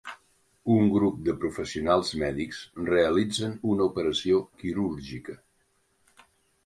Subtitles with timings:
[0.75, 5.41] Un grup de professionals mèdics realitzen una operació quirúrgica.